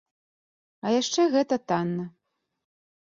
[0.85, 2.05] А яшчэ гэта танна.